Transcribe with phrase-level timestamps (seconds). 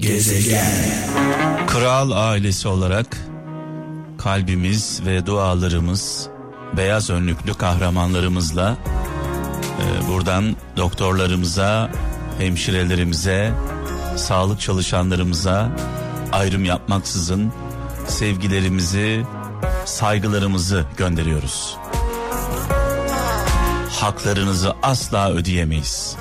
[0.00, 1.66] Gezegen.
[1.66, 3.06] Kral ailesi olarak
[4.18, 6.28] kalbimiz ve dualarımız
[6.76, 8.76] beyaz önlüklü kahramanlarımızla
[9.80, 11.90] e, buradan doktorlarımıza,
[12.38, 13.52] hemşirelerimize,
[14.16, 15.68] sağlık çalışanlarımıza
[16.32, 17.52] ayrım yapmaksızın
[18.06, 19.24] sevgilerimizi,
[19.84, 21.76] saygılarımızı gönderiyoruz.
[23.90, 26.16] Haklarınızı asla ödeyemeyiz.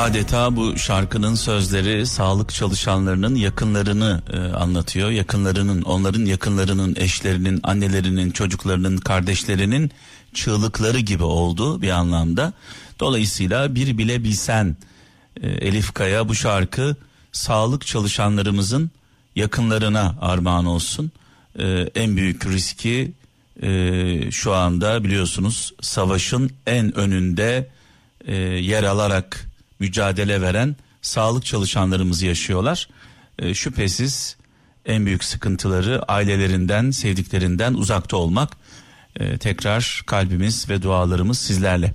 [0.00, 5.10] Adeta bu şarkının sözleri sağlık çalışanlarının yakınlarını e, anlatıyor.
[5.10, 9.90] Yakınlarının, onların yakınlarının, eşlerinin, annelerinin, çocuklarının, kardeşlerinin
[10.34, 12.52] çığlıkları gibi oldu bir anlamda.
[13.00, 14.76] Dolayısıyla bir bile bilsen
[15.42, 16.96] e, Elif Kaya bu şarkı
[17.32, 18.90] sağlık çalışanlarımızın
[19.36, 21.12] yakınlarına armağan olsun.
[21.58, 23.12] E, en büyük riski
[23.62, 27.70] e, şu anda biliyorsunuz savaşın en önünde
[28.26, 29.49] e, yer alarak
[29.80, 32.88] mücadele veren sağlık çalışanlarımız yaşıyorlar.
[33.38, 34.36] E, şüphesiz
[34.86, 38.56] en büyük sıkıntıları ailelerinden, sevdiklerinden uzakta olmak.
[39.16, 41.94] E, tekrar kalbimiz ve dualarımız sizlerle.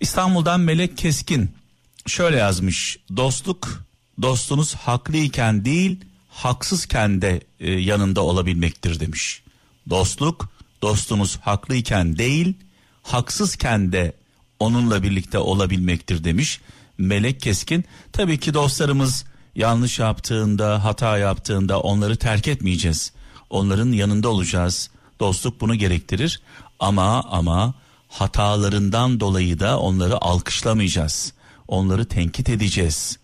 [0.00, 1.50] İstanbul'dan Melek Keskin
[2.06, 2.98] şöyle yazmış.
[3.16, 3.84] Dostluk
[4.22, 9.42] dostunuz haklıyken değil haksızken de e, yanında olabilmektir demiş.
[9.90, 10.48] Dostluk
[10.82, 12.54] dostunuz haklıyken değil
[13.02, 14.12] haksızken de
[14.58, 16.60] onunla birlikte olabilmektir demiş.
[16.98, 17.84] Melek Keskin.
[18.12, 23.12] Tabii ki dostlarımız yanlış yaptığında, hata yaptığında onları terk etmeyeceğiz.
[23.50, 24.90] Onların yanında olacağız.
[25.20, 26.42] Dostluk bunu gerektirir.
[26.80, 27.74] Ama ama
[28.08, 31.32] hatalarından dolayı da onları alkışlamayacağız.
[31.68, 33.18] Onları tenkit edeceğiz.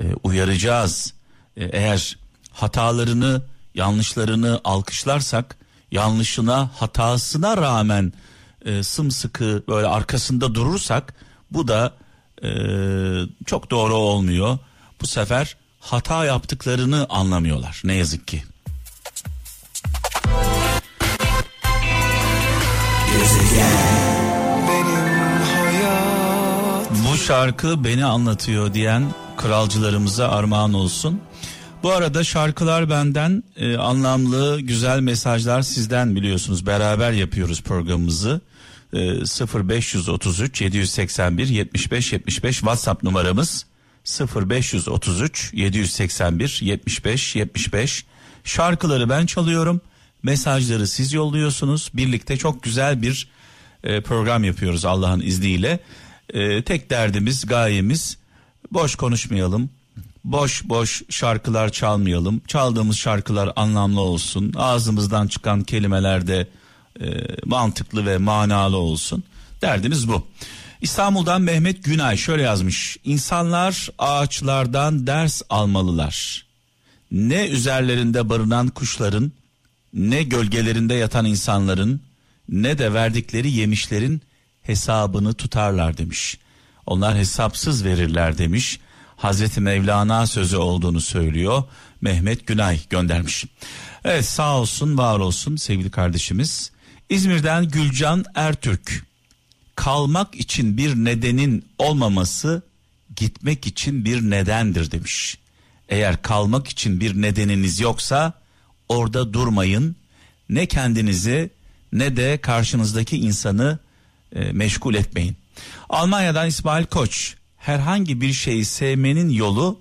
[0.00, 1.14] E, uyaracağız.
[1.56, 2.18] E, eğer
[2.52, 3.42] hatalarını,
[3.74, 5.56] yanlışlarını alkışlarsak,
[5.92, 8.12] yanlışına, hatasına rağmen
[8.64, 11.14] e, sımsıkı böyle arkasında durursak
[11.50, 11.92] bu da
[12.44, 12.50] e,
[13.46, 14.58] çok doğru olmuyor.
[15.00, 18.42] Bu sefer hata yaptıklarını anlamıyorlar ne yazık ki.
[26.90, 29.04] Bu şarkı beni anlatıyor diyen
[29.36, 31.20] kralcılarımıza armağan olsun.
[31.82, 38.40] Bu arada şarkılar benden e, anlamlı güzel mesajlar sizden biliyorsunuz beraber yapıyoruz programımızı.
[38.94, 43.66] 0533 781 75 75 WhatsApp numaramız.
[44.04, 48.04] 0533 781 75 75
[48.44, 49.80] şarkıları ben çalıyorum.
[50.22, 51.90] Mesajları siz yolluyorsunuz.
[51.94, 53.28] Birlikte çok güzel bir
[53.84, 55.78] e, program yapıyoruz Allah'ın izniyle.
[56.34, 58.18] E, tek derdimiz gayemiz
[58.72, 59.70] boş konuşmayalım.
[60.24, 62.42] Boş boş şarkılar çalmayalım.
[62.46, 64.52] Çaldığımız şarkılar anlamlı olsun.
[64.56, 66.48] Ağzımızdan çıkan kelimelerde
[67.00, 67.06] e,
[67.44, 69.24] mantıklı ve manalı olsun.
[69.62, 70.26] Derdimiz bu.
[70.80, 72.96] İstanbul'dan Mehmet Günay şöyle yazmış.
[73.04, 76.46] İnsanlar ağaçlardan ders almalılar.
[77.10, 79.32] Ne üzerlerinde barınan kuşların,
[79.94, 82.00] ne gölgelerinde yatan insanların,
[82.48, 84.22] ne de verdikleri yemişlerin
[84.62, 86.38] hesabını tutarlar demiş.
[86.86, 88.80] Onlar hesapsız verirler demiş.
[89.16, 91.62] Hazreti Mevlana sözü olduğunu söylüyor.
[92.00, 93.44] Mehmet Günay göndermiş.
[94.04, 96.70] Evet sağ olsun var olsun sevgili kardeşimiz.
[97.08, 99.06] İzmir'den Gülcan Ertürk.
[99.76, 102.62] Kalmak için bir nedenin olmaması
[103.16, 105.38] gitmek için bir nedendir demiş.
[105.88, 108.32] Eğer kalmak için bir nedeniniz yoksa
[108.88, 109.96] orada durmayın.
[110.48, 111.50] Ne kendinizi
[111.92, 113.78] ne de karşınızdaki insanı
[114.32, 115.36] e, meşgul etmeyin.
[115.88, 119.80] Almanya'dan İsmail Koç herhangi bir şeyi sevmenin yolu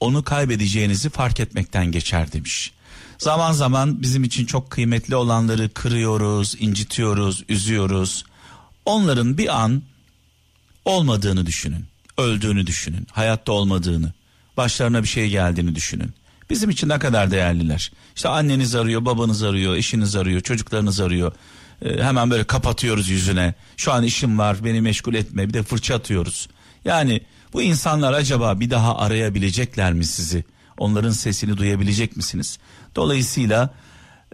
[0.00, 2.72] onu kaybedeceğinizi fark etmekten geçer demiş.
[3.18, 8.24] Zaman zaman bizim için çok kıymetli olanları kırıyoruz, incitiyoruz, üzüyoruz.
[8.84, 9.82] Onların bir an
[10.84, 11.86] olmadığını düşünün.
[12.18, 13.06] Öldüğünü düşünün.
[13.12, 14.12] Hayatta olmadığını.
[14.56, 16.14] Başlarına bir şey geldiğini düşünün.
[16.50, 17.92] Bizim için ne kadar değerliler.
[18.16, 21.32] İşte anneniz arıyor, babanız arıyor, eşiniz arıyor, çocuklarınız arıyor.
[21.82, 23.54] Ee, hemen böyle kapatıyoruz yüzüne.
[23.76, 25.48] Şu an işim var, beni meşgul etme.
[25.48, 26.48] Bir de fırça atıyoruz.
[26.84, 27.20] Yani
[27.52, 30.44] bu insanlar acaba bir daha arayabilecekler mi sizi?
[30.78, 32.58] Onların sesini duyabilecek misiniz?
[32.96, 33.74] Dolayısıyla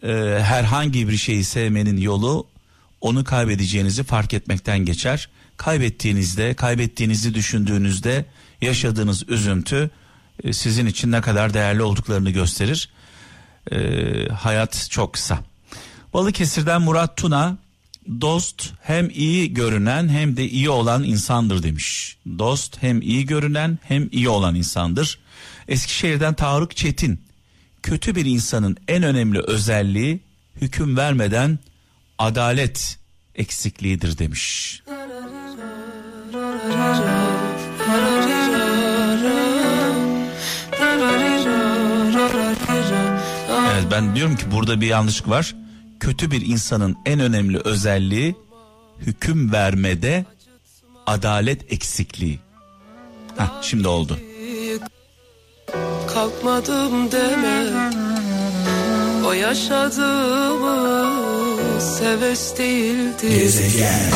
[0.02, 0.08] e,
[0.42, 2.46] herhangi bir şeyi sevmenin yolu
[3.00, 5.28] onu kaybedeceğinizi fark etmekten geçer.
[5.56, 8.24] Kaybettiğinizde, kaybettiğinizi düşündüğünüzde
[8.60, 9.90] yaşadığınız üzüntü
[10.44, 12.88] e, sizin için ne kadar değerli olduklarını gösterir.
[13.72, 13.78] E,
[14.28, 15.38] hayat çok kısa.
[16.14, 17.56] Balıkesir'den Murat Tuna
[18.20, 22.16] Dost hem iyi görünen hem de iyi olan insandır demiş.
[22.38, 25.18] Dost hem iyi görünen hem iyi olan insandır.
[25.68, 27.20] Eskişehir'den Tarık Çetin.
[27.82, 30.20] Kötü bir insanın en önemli özelliği
[30.60, 31.58] hüküm vermeden
[32.18, 32.98] adalet
[33.34, 34.82] eksikliğidir demiş.
[43.72, 45.54] Evet ben diyorum ki burada bir yanlışlık var.
[46.04, 48.36] Kötü bir insanın en önemli özelliği
[49.00, 50.24] hüküm vermede
[51.06, 52.40] adalet eksikliği.
[53.36, 54.18] Hah, şimdi oldu.
[56.14, 57.90] Kalkmadım deme
[59.26, 60.64] O yaşadığımız
[61.98, 64.10] seves değildi Gezegen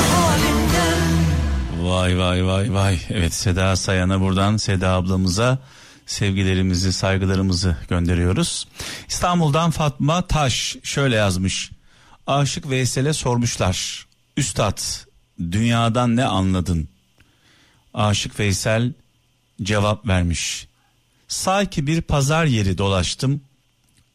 [1.82, 2.98] Vay vay vay vay.
[3.10, 5.58] Evet Seda Sayan'a buradan Seda ablamıza
[6.06, 8.68] sevgilerimizi, saygılarımızı gönderiyoruz.
[9.08, 11.77] İstanbul'dan Fatma Taş şöyle yazmış.
[12.28, 14.06] Aşık Veysel'e sormuşlar.
[14.36, 14.80] Üstad
[15.52, 16.88] dünyadan ne anladın?
[17.94, 18.92] Aşık Veysel
[19.62, 20.68] cevap vermiş.
[21.28, 23.40] Sanki bir pazar yeri dolaştım.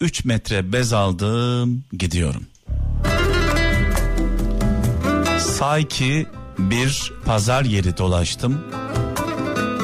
[0.02, 2.46] 3 metre bez aldım gidiyorum.
[5.40, 6.28] Sanki
[6.58, 8.66] bir pazar yeri dolaştım.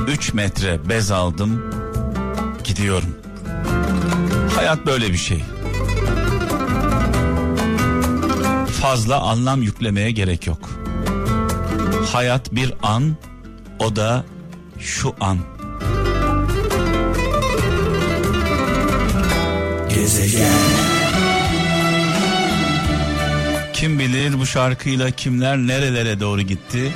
[0.08, 1.72] 3 metre bez aldım
[2.64, 3.18] gidiyorum.
[4.56, 5.44] Hayat böyle bir şey.
[8.82, 10.70] Fazla anlam yüklemeye gerek yok.
[12.14, 13.16] Hayat bir an,
[13.80, 14.26] o da
[14.80, 15.38] şu an.
[19.96, 20.54] Gezegen.
[23.74, 26.94] Kim bilir bu şarkıyla kimler nerelere doğru gitti.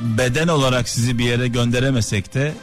[0.00, 2.54] Beden olarak sizi bir yere gönderemesek de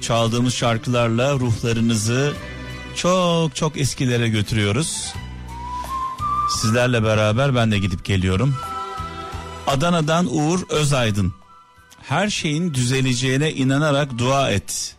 [0.00, 2.34] çaldığımız şarkılarla ruhlarınızı
[2.96, 5.14] çok çok eskilere götürüyoruz.
[6.50, 8.56] Sizlerle beraber ben de gidip geliyorum.
[9.66, 11.34] Adana'dan Uğur Özaydın.
[12.02, 14.96] Her şeyin düzeleceğine inanarak dua et.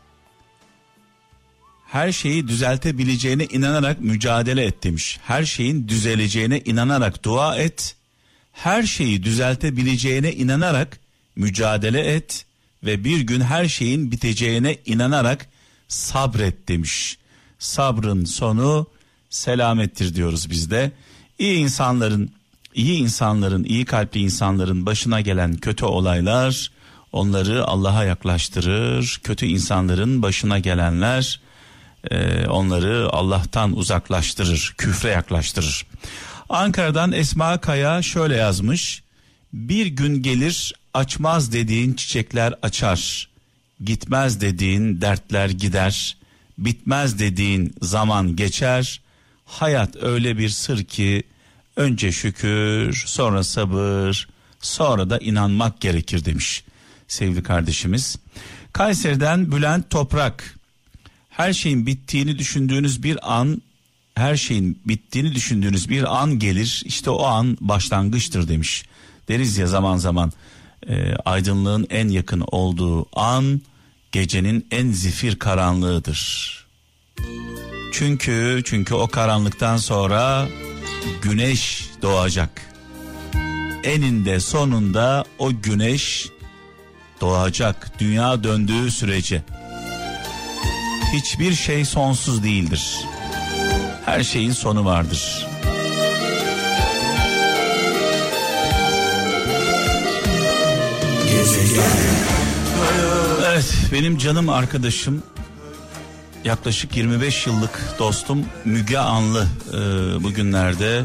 [1.88, 5.19] Her şeyi düzeltebileceğine inanarak mücadele et demiş.
[5.24, 7.95] Her şeyin düzeleceğine inanarak dua et.
[8.51, 11.00] Her şeyi düzeltebileceğine inanarak
[11.36, 12.45] mücadele et
[12.83, 15.48] ve bir gün her şeyin biteceğine inanarak
[15.88, 17.18] sabret demiş.
[17.59, 18.88] Sabrın sonu
[19.30, 20.91] selamettir diyoruz biz de.
[21.39, 22.31] İyi insanların,
[22.73, 26.71] iyi insanların, iyi kalpli insanların başına gelen kötü olaylar
[27.11, 29.19] onları Allah'a yaklaştırır.
[29.23, 31.39] Kötü insanların başına gelenler
[32.11, 35.85] e, onları Allah'tan uzaklaştırır, küfre yaklaştırır.
[36.49, 39.03] Ankara'dan Esma Kaya şöyle yazmış.
[39.53, 43.29] Bir gün gelir açmaz dediğin çiçekler açar.
[43.83, 46.17] Gitmez dediğin dertler gider.
[46.57, 49.01] Bitmez dediğin zaman geçer.
[49.45, 51.24] Hayat öyle bir sır ki
[51.75, 54.27] önce şükür, sonra sabır,
[54.59, 56.63] sonra da inanmak gerekir demiş
[57.07, 58.15] sevgili kardeşimiz.
[58.74, 60.59] Kayseri'den Bülent Toprak.
[61.30, 63.62] Her şeyin bittiğini düşündüğünüz bir an
[64.15, 66.83] her şeyin bittiğini düşündüğünüz bir an gelir.
[66.86, 68.86] İşte o an başlangıçtır demiş.
[69.27, 70.31] Deriz ya zaman zaman
[70.88, 73.62] e, aydınlığın en yakın olduğu an
[74.12, 76.56] gecenin en zifir karanlığıdır.
[77.97, 80.47] Çünkü çünkü o karanlıktan sonra
[81.21, 82.62] güneş doğacak.
[83.83, 86.30] Eninde sonunda o güneş
[87.21, 89.44] doğacak dünya döndüğü sürece.
[91.13, 92.97] Hiçbir şey sonsuz değildir.
[94.06, 95.48] Her şeyin sonu vardır.
[103.45, 105.24] Evet benim canım arkadaşım
[106.45, 109.77] yaklaşık 25 yıllık dostum Müge Anlı e,
[110.23, 111.03] bugünlerde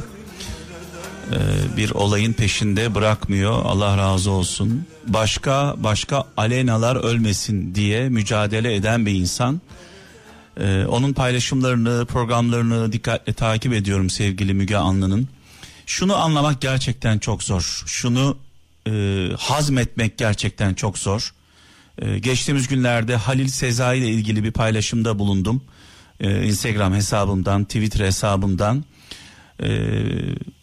[1.32, 1.36] e,
[1.76, 4.86] bir olayın peşinde bırakmıyor Allah razı olsun.
[5.06, 9.60] Başka başka alenalar ölmesin diye mücadele eden bir insan.
[10.60, 15.28] E, onun paylaşımlarını programlarını dikkatle takip ediyorum sevgili Müge Anlı'nın.
[15.86, 17.82] Şunu anlamak gerçekten çok zor.
[17.86, 18.38] Şunu
[18.86, 18.92] e,
[19.38, 21.34] hazmetmek gerçekten çok zor.
[22.00, 25.62] E, geçtiğimiz günlerde Halil Sezai ile ilgili bir paylaşımda bulundum.
[26.20, 28.84] E, Instagram hesabımdan, Twitter hesabımdan.
[29.62, 29.68] E,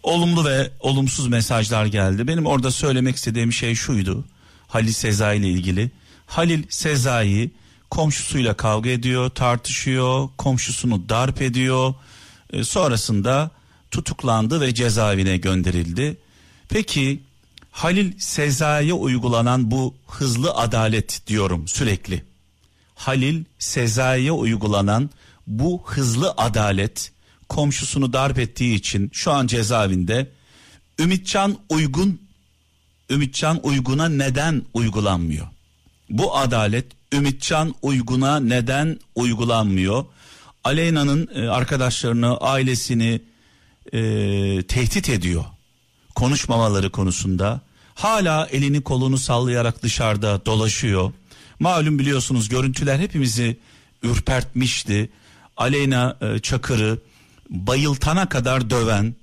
[0.03, 2.27] olumlu ve olumsuz mesajlar geldi.
[2.27, 4.25] Benim orada söylemek istediğim şey şuydu.
[4.67, 5.91] Halil Sezai ile ilgili.
[6.25, 7.51] Halil Sezai
[7.89, 11.93] komşusuyla kavga ediyor, tartışıyor, komşusunu darp ediyor.
[12.53, 13.51] E, sonrasında
[13.91, 16.17] tutuklandı ve cezaevine gönderildi.
[16.69, 17.19] Peki
[17.77, 22.23] Halil Sezai'ye uygulanan bu hızlı adalet diyorum sürekli.
[22.95, 25.09] Halil Sezai'ye uygulanan
[25.47, 27.11] bu hızlı adalet
[27.49, 30.31] komşusunu darp ettiği için şu an cezaevinde.
[30.99, 32.21] Ümitcan Uygun
[33.09, 35.47] Ümitcan Uygun'a neden uygulanmıyor?
[36.09, 40.05] Bu adalet Ümitcan Uygun'a neden uygulanmıyor?
[40.63, 43.21] Aleyna'nın e, arkadaşlarını, ailesini
[43.93, 43.99] e,
[44.67, 45.45] tehdit ediyor
[46.17, 47.66] konuşmamaları konusunda
[47.97, 51.11] hala elini kolunu sallayarak dışarıda dolaşıyor.
[51.59, 53.57] Malum biliyorsunuz görüntüler hepimizi
[54.03, 55.09] ürpertmişti.
[55.57, 56.99] Aleyna e, Çakır'ı
[57.49, 59.15] bayıltana kadar döven,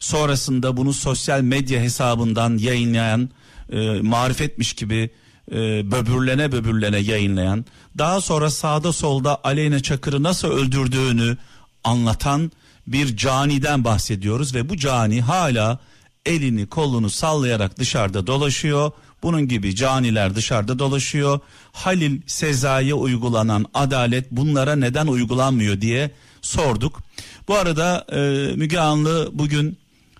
[0.00, 3.30] sonrasında bunu sosyal medya hesabından yayınlayan,
[3.72, 5.10] e, marifetmiş gibi
[5.52, 5.56] e,
[5.90, 7.64] böbürlene böbürlene yayınlayan,
[7.98, 11.36] daha sonra sağda solda Aleyna Çakır'ı nasıl öldürdüğünü
[11.84, 12.52] anlatan
[12.86, 15.78] bir caniden bahsediyoruz ve bu cani hala
[16.26, 18.90] elini kolunu sallayarak dışarıda dolaşıyor.
[19.22, 21.40] Bunun gibi caniler dışarıda dolaşıyor.
[21.72, 26.10] Halil Sezai'ye uygulanan adalet bunlara neden uygulanmıyor diye
[26.42, 27.00] sorduk.
[27.48, 28.18] Bu arada e,
[28.56, 29.78] Müge Anlı bugün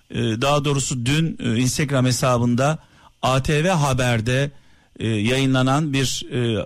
[0.09, 2.77] e, daha doğrusu dün e, Instagram hesabında
[3.21, 4.51] ATV Haber'de
[4.99, 6.65] e, yayınlanan bir e,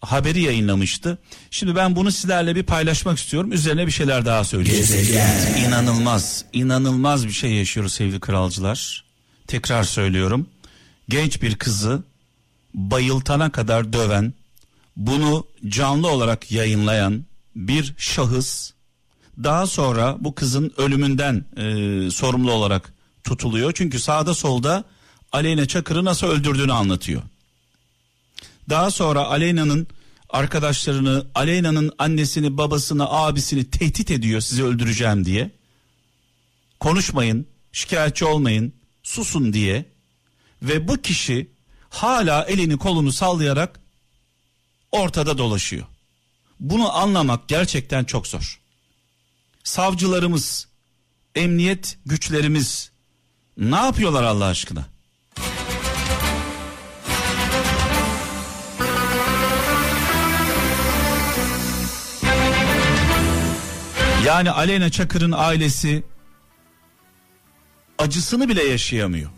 [0.00, 1.18] haberi yayınlamıştı.
[1.50, 3.52] Şimdi ben bunu sizlerle bir paylaşmak istiyorum.
[3.52, 4.86] Üzerine bir şeyler daha söyleyeceğim.
[4.86, 5.64] Gezegen.
[5.68, 9.04] İnanılmaz, inanılmaz bir şey yaşıyoruz sevgili kralcılar.
[9.46, 10.46] Tekrar söylüyorum.
[11.08, 12.02] Genç bir kızı
[12.74, 14.34] bayıltana kadar döven,
[14.96, 17.24] bunu canlı olarak yayınlayan
[17.56, 18.70] bir şahıs
[19.42, 22.92] daha sonra bu kızın ölümünden e, sorumlu olarak
[23.24, 23.72] tutuluyor.
[23.72, 24.84] Çünkü sağda solda
[25.32, 27.22] Aleyna Çakır'ı nasıl öldürdüğünü anlatıyor.
[28.70, 29.86] Daha sonra Aleyna'nın
[30.28, 35.50] arkadaşlarını, Aleyna'nın annesini, babasını, abisini tehdit ediyor sizi öldüreceğim diye.
[36.80, 39.84] Konuşmayın, şikayetçi olmayın, susun diye.
[40.62, 41.50] Ve bu kişi
[41.90, 43.80] hala elini kolunu sallayarak
[44.92, 45.86] ortada dolaşıyor.
[46.60, 48.60] Bunu anlamak gerçekten çok zor.
[49.64, 50.68] Savcılarımız,
[51.34, 52.90] emniyet güçlerimiz
[53.56, 54.86] ne yapıyorlar Allah aşkına?
[64.26, 66.02] Yani Aleyna Çakır'ın ailesi
[67.98, 69.30] acısını bile yaşayamıyor.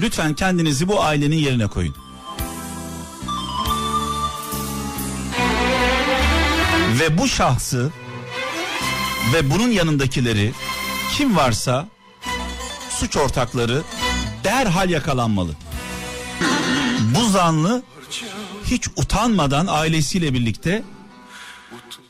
[0.00, 1.96] Lütfen kendinizi bu ailenin yerine koyun.
[7.00, 7.90] Ve bu şahsı
[9.34, 10.52] ve bunun yanındakileri
[11.12, 11.88] kim varsa
[12.90, 13.82] suç ortakları
[14.44, 15.52] derhal yakalanmalı.
[17.14, 17.82] Bu zanlı
[18.64, 20.82] hiç utanmadan ailesiyle birlikte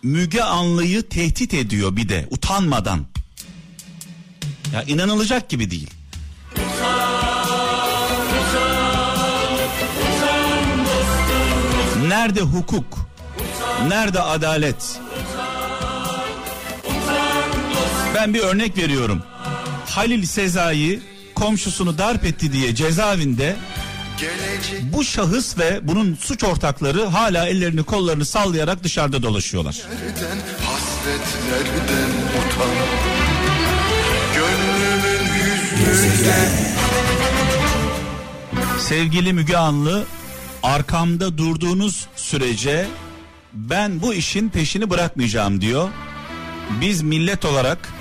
[0.06, 3.06] Müge Anlı'yı tehdit ediyor bir de utanmadan.
[4.72, 5.90] Ya inanılacak gibi değil.
[12.08, 12.98] Nerede hukuk?
[13.88, 15.00] Nerede adalet?
[18.14, 19.22] Ben bir örnek veriyorum.
[19.88, 21.00] Halil Sezai
[21.34, 23.56] komşusunu darp etti diye cezaevinde
[24.92, 29.76] bu şahıs ve bunun suç ortakları hala ellerini kollarını sallayarak dışarıda dolaşıyorlar.
[29.88, 32.70] Nereden, hasretlerden utan.
[38.78, 40.04] Sevgili Müge Anlı
[40.62, 42.86] arkamda durduğunuz sürece
[43.52, 45.88] ben bu işin peşini bırakmayacağım diyor.
[46.80, 47.92] Biz millet olarak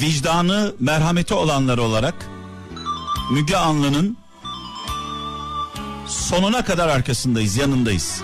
[0.00, 2.14] vicdanı merhameti olanlar olarak
[3.32, 4.16] Müge Anlı'nın
[6.10, 8.22] sonuna kadar arkasındayız, yanındayız.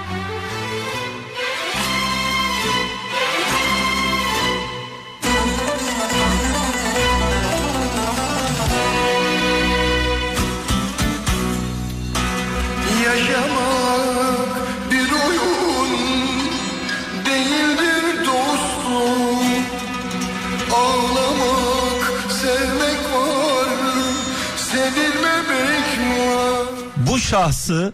[27.37, 27.93] Şahsı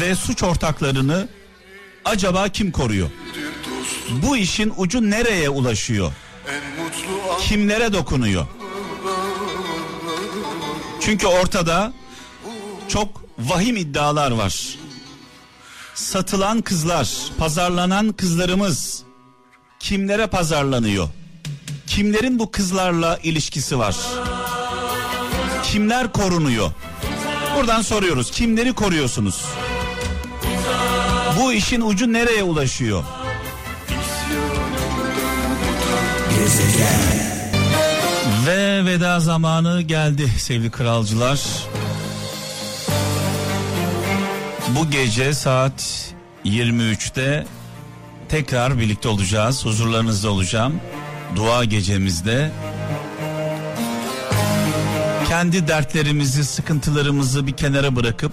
[0.00, 1.28] ve suç ortaklarını
[2.04, 3.10] acaba kim koruyor?
[4.10, 6.12] Bu işin ucu nereye ulaşıyor?
[7.40, 8.46] Kimlere dokunuyor?
[11.00, 11.92] Çünkü ortada
[12.88, 14.78] çok vahim iddialar var.
[15.94, 17.08] Satılan kızlar,
[17.38, 19.02] pazarlanan kızlarımız
[19.80, 21.08] kimlere pazarlanıyor?
[21.86, 23.96] Kimlerin bu kızlarla ilişkisi var?
[25.64, 26.70] Kimler korunuyor?
[27.56, 28.30] Buradan soruyoruz.
[28.30, 29.44] Kimleri koruyorsunuz?
[31.40, 33.04] Bu işin ucu nereye ulaşıyor?
[38.46, 41.40] Ve veda zamanı geldi sevgili kralcılar.
[44.68, 46.12] Bu gece saat
[46.44, 47.46] 23'te
[48.28, 49.64] tekrar birlikte olacağız.
[49.64, 50.80] Huzurlarınızda olacağım.
[51.36, 52.50] Dua gecemizde
[55.32, 58.32] kendi dertlerimizi, sıkıntılarımızı bir kenara bırakıp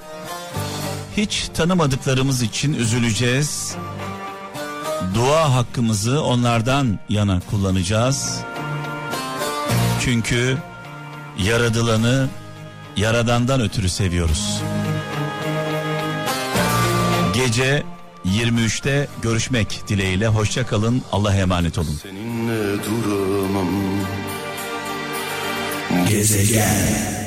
[1.17, 3.75] hiç tanımadıklarımız için üzüleceğiz.
[5.15, 8.39] Dua hakkımızı onlardan yana kullanacağız.
[10.01, 10.57] Çünkü
[11.43, 12.27] yaradılanı
[12.97, 14.61] yaradandan ötürü seviyoruz.
[17.33, 17.83] Gece
[18.25, 20.27] 23'te görüşmek dileğiyle.
[20.27, 21.01] Hoşça kalın.
[21.11, 21.99] Allah'a emanet olun.
[22.03, 23.88] Seninle duramam.
[26.09, 27.18] Gezegen.